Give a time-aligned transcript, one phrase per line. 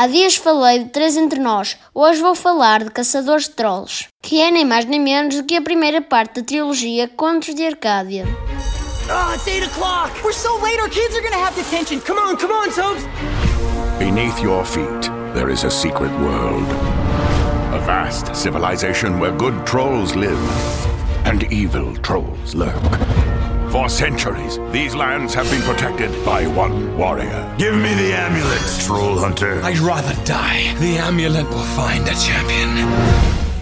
[0.00, 4.40] Há dias falei de Três Entre Nós, hoje vou falar de Caçadores de Trolls, que
[4.40, 8.24] é nem mais nem menos do que a primeira parte da trilogia Contos de Arcádia.
[9.10, 10.10] Oh, it's 8 o'clock!
[10.24, 12.00] We're so late, our kids are gonna have detention!
[12.00, 13.04] Come on, come on, Tobes!
[13.98, 16.66] Beneath your feet, there is a secret world.
[17.74, 20.40] A vast civilization where good trolls live
[21.26, 23.29] and evil trolls lurk.
[23.70, 27.54] For centuries, these lands have been protected by one warrior.
[27.56, 29.62] Give me the amulet, troll hunter.
[29.62, 30.74] I'd rather die.
[30.80, 32.68] The amulet will find a champion.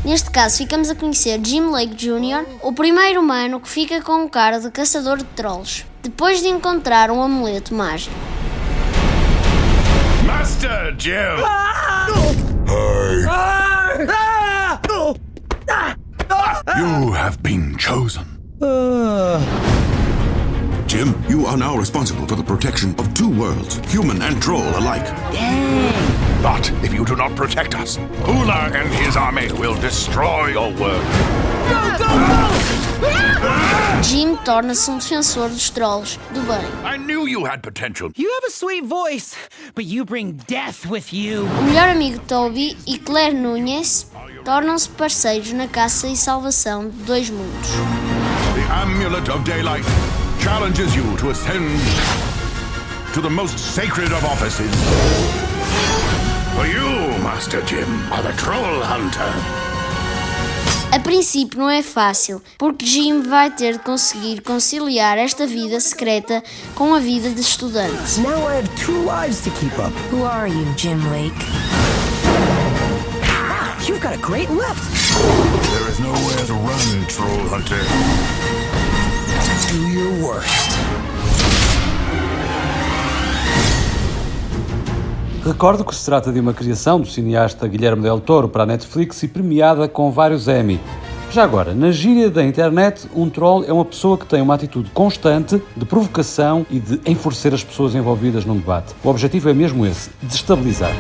[0.07, 4.31] Neste caso, ficamos a conhecer Jim Lake Jr., o primeiro humano que fica com o
[4.31, 8.15] cara de caçador de trolls, depois de encontrar um amuleto mágico.
[10.25, 11.37] Master Jim!
[16.79, 18.25] You have been chosen.
[20.89, 25.05] Jim, you are now responsible for the protection of two worlds, human and troll alike.
[26.43, 31.05] But if you do not protect us, Hula and his army will destroy your world.
[34.03, 36.65] Jim torna-se um defensor dos trolls, do bem.
[36.83, 38.11] I knew you had potential.
[38.17, 39.37] You have a sweet voice,
[39.75, 41.47] but you bring death with you.
[41.59, 44.11] O melhor amigo Toby e Claire Nunes
[44.43, 47.69] tornam-se parceiros na caça e salvação de dois mundos.
[48.55, 49.85] The Amulet of Daylight
[50.49, 51.69] challenges you to ascend
[53.13, 54.75] to the most sacred of offices.
[56.57, 56.89] For you,
[57.23, 59.31] Master Jim, are the Troll Hunter.
[60.91, 66.43] A princípio não é fácil, porque Jim vai ter de conseguir conciliar esta vida secreta
[66.75, 68.19] com a vida de estudante.
[68.21, 69.93] Now I have two lives to keep up.
[70.11, 71.37] Who are you, Jim Lake?
[73.87, 74.81] You've got a great left.
[75.73, 78.48] There is nowhere to run, troll hunter.
[79.69, 80.71] Do your worst.
[85.45, 89.23] Recordo que se trata de uma criação do cineasta Guilherme Del Toro para a Netflix
[89.23, 90.81] e premiada com vários Emmy.
[91.31, 94.89] Já agora, na gíria da internet, um troll é uma pessoa que tem uma atitude
[94.91, 98.95] constante de provocação e de enfurecer as pessoas envolvidas num debate.
[99.05, 100.93] O objetivo é mesmo esse, destabilizar.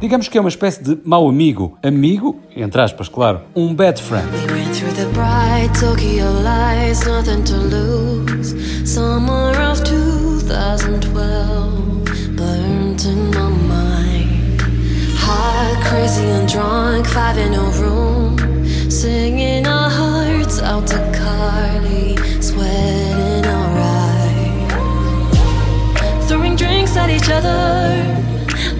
[0.00, 1.76] Digamos que é uma espécie de mau amigo.
[1.82, 4.26] Amigo, entre aspas, claro, um bad friend.
[4.48, 8.54] Ran through the bright Tokyo lights, nothing to lose.
[8.90, 14.62] Summer of 2012 burnt in my mind.
[15.18, 18.38] Hot, crazy, and drunk, five in a room,
[18.90, 24.72] singing our hearts out to Carly, sweating alright.
[26.26, 27.69] Throwing drinks at each other,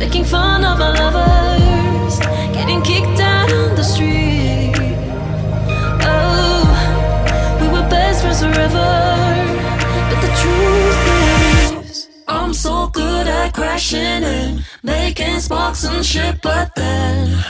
[0.00, 2.18] making fun of our lovers,
[2.56, 4.72] getting kicked out on the street.
[6.02, 6.64] Oh,
[7.60, 8.92] we were best friends forever.
[10.08, 11.02] But the truth
[11.84, 17.44] is, I'm so good at crashing and making sparks and shit, but then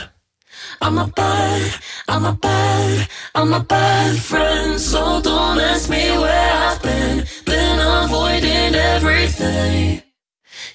[0.81, 1.73] I'm a bad,
[2.09, 4.77] I'm a bad, I'm a bad friend.
[4.77, 10.10] So don't ask me where I've been, been avoiding everything.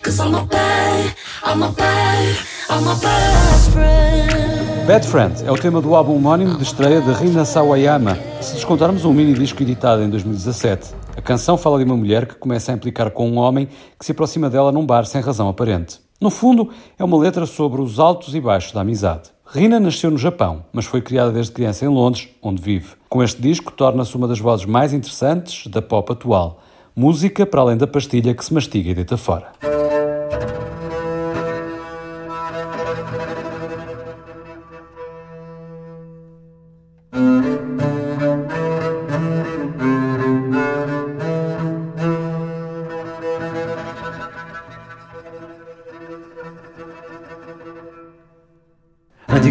[0.02, 1.14] Cause I'm a bad,
[1.44, 2.38] I'm a bad,
[2.70, 4.86] I'm a bad friend.
[4.86, 9.04] Bad Friend é o tema do álbum homónimo de estreia de Rina Sawayama, se descontarmos
[9.04, 10.94] um mini disco editado em 2017.
[11.16, 14.12] A canção fala de uma mulher que começa a implicar com um homem que se
[14.12, 15.98] aproxima dela num bar sem razão aparente.
[16.20, 19.30] No fundo, é uma letra sobre os altos e baixos da amizade.
[19.44, 22.90] Rina nasceu no Japão, mas foi criada desde criança em Londres, onde vive.
[23.08, 26.62] Com este disco, torna-se uma das vozes mais interessantes da pop atual.
[26.94, 29.52] Música para além da pastilha que se mastiga e deita fora.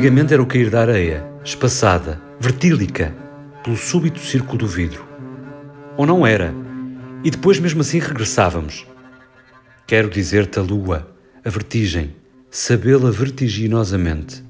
[0.06, 3.12] Antigamente era o cair da areia, espaçada, vertílica,
[3.64, 5.04] pelo súbito círculo do vidro.
[5.98, 6.54] Ou não era,
[7.24, 8.86] e depois mesmo assim regressávamos.
[9.88, 11.12] Quero dizer-te a lua,
[11.44, 12.16] a vertigem,
[12.52, 14.44] sabê-la vertiginosamente.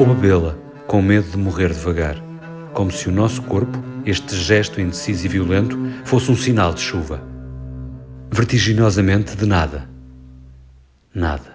[0.00, 0.56] Ou bebê-la,
[0.86, 2.16] com medo de morrer devagar,
[2.72, 5.76] como se o nosso corpo, este gesto indeciso e violento,
[6.06, 7.22] fosse um sinal de chuva.
[8.30, 9.90] Vertiginosamente de nada.
[11.14, 11.54] Nada.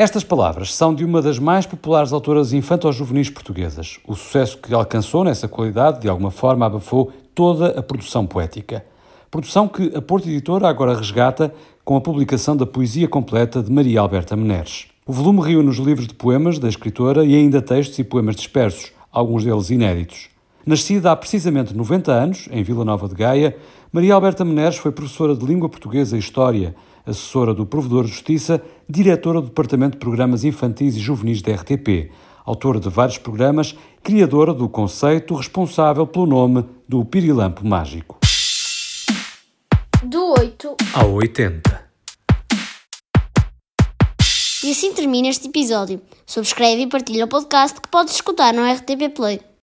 [0.00, 3.98] Estas palavras são de uma das mais populares autoras infanto-juvenis portuguesas.
[4.06, 8.86] O sucesso que alcançou nessa qualidade, de alguma forma, abafou toda a produção poética.
[9.28, 11.52] Produção que a Porta Editora agora resgata
[11.84, 14.86] com a publicação da poesia completa de Maria Alberta Meneres.
[15.04, 18.92] O volume reúne os livros de poemas da escritora e ainda textos e poemas dispersos,
[19.10, 20.28] alguns deles inéditos.
[20.64, 23.56] Nascida há precisamente 90 anos, em Vila Nova de Gaia,
[23.90, 26.76] Maria Alberta Meneres foi professora de Língua Portuguesa e História,
[27.06, 32.10] assessora do Provedor de Justiça, diretora do Departamento de Programas Infantis e Juvenis da RTP,
[32.44, 38.18] autora de vários programas, criadora do conceito responsável pelo nome do Pirilampo Mágico.
[40.02, 41.88] Do 8 ao 80.
[44.64, 45.98] E assim termina este episódio.
[46.26, 49.47] Subscreve e partilha o podcast que podes escutar no RTP Play.